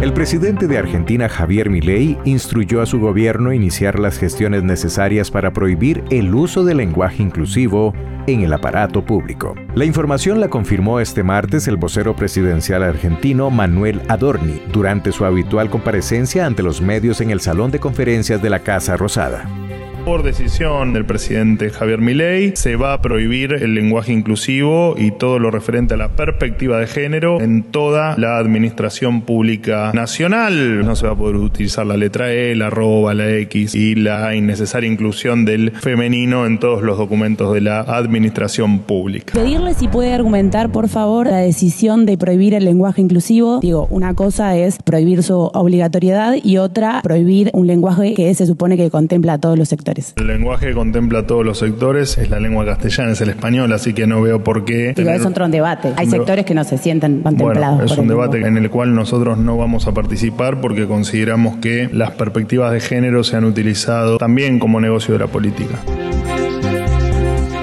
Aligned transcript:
El 0.00 0.14
presidente 0.14 0.66
de 0.66 0.78
Argentina, 0.78 1.28
Javier 1.28 1.68
Milei, 1.68 2.16
instruyó 2.24 2.80
a 2.80 2.86
su 2.86 2.98
gobierno 2.98 3.52
iniciar 3.52 3.98
las 3.98 4.18
gestiones 4.18 4.62
necesarias 4.62 5.30
para 5.30 5.52
prohibir 5.52 6.02
el 6.08 6.34
uso 6.34 6.64
del 6.64 6.78
lenguaje 6.78 7.22
inclusivo 7.22 7.92
en 8.26 8.40
el 8.40 8.54
aparato 8.54 9.04
público. 9.04 9.54
La 9.74 9.84
información 9.84 10.40
la 10.40 10.48
confirmó 10.48 11.00
este 11.00 11.22
martes 11.22 11.68
el 11.68 11.76
vocero 11.76 12.16
presidencial 12.16 12.82
argentino 12.82 13.50
Manuel 13.50 14.00
Adorni 14.08 14.62
durante 14.72 15.12
su 15.12 15.26
habitual 15.26 15.68
comparecencia 15.68 16.46
ante 16.46 16.62
los 16.62 16.80
medios 16.80 17.20
en 17.20 17.28
el 17.28 17.40
Salón 17.42 17.70
de 17.70 17.80
Conferencias 17.80 18.40
de 18.40 18.48
la 18.48 18.60
Casa 18.60 18.96
Rosada. 18.96 19.59
Por 20.04 20.22
decisión 20.22 20.92
del 20.94 21.04
presidente 21.04 21.70
Javier 21.70 22.00
Milei, 22.00 22.56
se 22.56 22.74
va 22.76 22.94
a 22.94 23.02
prohibir 23.02 23.52
el 23.52 23.74
lenguaje 23.74 24.12
inclusivo 24.12 24.94
y 24.96 25.10
todo 25.10 25.38
lo 25.38 25.50
referente 25.50 25.94
a 25.94 25.96
la 25.98 26.16
perspectiva 26.16 26.78
de 26.78 26.86
género 26.86 27.40
en 27.40 27.62
toda 27.62 28.16
la 28.16 28.38
administración 28.38 29.20
pública 29.20 29.92
nacional. 29.94 30.84
No 30.84 30.96
se 30.96 31.06
va 31.06 31.12
a 31.12 31.16
poder 31.16 31.36
utilizar 31.36 31.86
la 31.86 31.96
letra 31.96 32.32
E, 32.32 32.56
la 32.56 32.68
arroba, 32.68 33.12
la 33.14 33.30
X 33.30 33.74
y 33.74 33.94
la 33.94 34.34
innecesaria 34.34 34.90
inclusión 34.90 35.44
del 35.44 35.72
femenino 35.72 36.46
en 36.46 36.58
todos 36.58 36.82
los 36.82 36.96
documentos 36.96 37.52
de 37.52 37.60
la 37.60 37.80
administración 37.80 38.80
pública. 38.80 39.34
Pedirle 39.34 39.74
si 39.74 39.86
puede 39.86 40.14
argumentar, 40.14 40.72
por 40.72 40.88
favor, 40.88 41.26
la 41.26 41.38
decisión 41.38 42.06
de 42.06 42.16
prohibir 42.16 42.54
el 42.54 42.64
lenguaje 42.64 43.02
inclusivo. 43.02 43.60
Digo, 43.60 43.86
una 43.90 44.14
cosa 44.14 44.56
es 44.56 44.78
prohibir 44.82 45.22
su 45.22 45.38
obligatoriedad 45.38 46.34
y 46.42 46.56
otra 46.56 47.00
prohibir 47.02 47.50
un 47.52 47.66
lenguaje 47.66 48.14
que 48.14 48.34
se 48.34 48.46
supone 48.46 48.76
que 48.78 48.90
contempla 48.90 49.34
a 49.34 49.38
todos 49.38 49.58
los 49.58 49.68
sectores. 49.68 49.89
El 50.16 50.26
lenguaje 50.26 50.72
contempla 50.72 51.26
todos 51.26 51.44
los 51.44 51.58
sectores 51.58 52.18
es 52.18 52.30
la 52.30 52.38
lengua 52.38 52.64
castellana, 52.64 53.12
es 53.12 53.20
el 53.20 53.30
español, 53.30 53.72
así 53.72 53.92
que 53.92 54.06
no 54.06 54.22
veo 54.22 54.42
por 54.44 54.64
qué. 54.64 54.92
Digo, 54.94 55.10
es 55.10 55.24
otro 55.26 55.48
debate. 55.48 55.92
Hay 55.96 56.06
sectores 56.06 56.44
que 56.44 56.54
no 56.54 56.64
se 56.64 56.78
sienten 56.78 57.22
contemplados. 57.22 57.78
Bueno, 57.78 57.92
es 57.92 57.98
un 57.98 58.08
debate 58.08 58.38
en 58.46 58.56
el 58.56 58.70
cual 58.70 58.94
nosotros 58.94 59.38
no 59.38 59.56
vamos 59.56 59.86
a 59.86 59.92
participar 59.92 60.60
porque 60.60 60.86
consideramos 60.86 61.56
que 61.56 61.88
las 61.92 62.12
perspectivas 62.12 62.72
de 62.72 62.80
género 62.80 63.24
se 63.24 63.36
han 63.36 63.44
utilizado 63.44 64.18
también 64.18 64.58
como 64.58 64.80
negocio 64.80 65.14
de 65.14 65.20
la 65.20 65.26
política. 65.26 65.76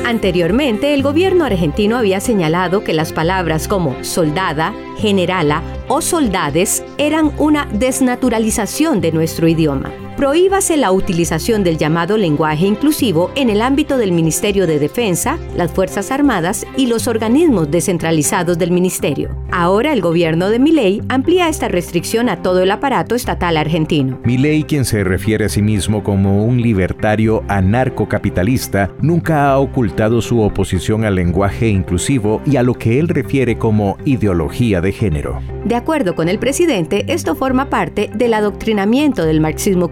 Anteriormente, 0.05 0.93
el 0.93 1.03
gobierno 1.03 1.43
argentino 1.43 1.97
había 1.97 2.21
señalado 2.21 2.83
que 2.83 2.93
las 2.93 3.11
palabras 3.11 3.67
como 3.67 4.03
soldada, 4.03 4.73
generala 4.97 5.61
o 5.89 6.01
soldades 6.01 6.83
eran 6.97 7.31
una 7.37 7.67
desnaturalización 7.73 9.01
de 9.01 9.11
nuestro 9.11 9.49
idioma 9.49 9.91
prohíbase 10.17 10.77
la 10.77 10.91
utilización 10.91 11.63
del 11.63 11.77
llamado 11.77 12.17
lenguaje 12.17 12.65
inclusivo 12.65 13.29
en 13.35 13.51
el 13.51 13.61
ámbito 13.61 13.99
del 13.99 14.11
Ministerio 14.11 14.65
de 14.65 14.79
Defensa, 14.79 15.37
las 15.55 15.71
Fuerzas 15.71 16.09
Armadas 16.09 16.65
y 16.75 16.87
los 16.87 17.07
organismos 17.07 17.69
descentralizados 17.69 18.57
del 18.57 18.71
Ministerio. 18.71 19.37
Ahora 19.51 19.93
el 19.93 20.01
gobierno 20.01 20.49
de 20.49 20.57
Milei 20.57 21.03
amplía 21.07 21.49
esta 21.49 21.67
restricción 21.67 22.29
a 22.29 22.41
todo 22.41 22.63
el 22.63 22.71
aparato 22.71 23.13
estatal 23.13 23.57
argentino. 23.57 24.19
Milei, 24.25 24.63
quien 24.63 24.85
se 24.85 25.03
refiere 25.03 25.45
a 25.45 25.49
sí 25.49 25.61
mismo 25.61 26.03
como 26.03 26.43
un 26.43 26.63
libertario 26.63 27.43
anarcocapitalista, 27.47 28.91
nunca 28.99 29.51
ha 29.51 29.59
ocultado 29.59 30.23
su 30.23 30.41
oposición 30.41 31.05
al 31.05 31.13
lenguaje 31.13 31.67
inclusivo 31.67 32.41
y 32.43 32.55
a 32.55 32.63
lo 32.63 32.73
que 32.73 32.99
él 32.99 33.07
refiere 33.07 33.59
como 33.59 33.97
ideología 34.03 34.81
de 34.81 34.93
género. 34.93 35.39
De 35.63 35.75
acuerdo 35.75 36.15
con 36.15 36.27
el 36.27 36.39
presidente, 36.39 37.05
esto 37.07 37.35
forma 37.35 37.69
parte 37.69 38.09
del 38.15 38.33
adoctrinamiento 38.33 39.23
del 39.23 39.41
marxismo 39.41 39.89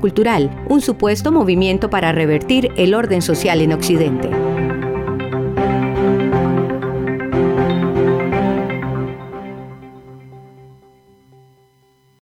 un 0.70 0.82
supuesto 0.82 1.32
movimiento 1.32 1.90
para 1.90 2.12
revertir 2.12 2.72
el 2.78 2.94
orden 2.96 3.22
social 3.22 3.62
en 3.62 3.74
Occidente. 3.74 4.45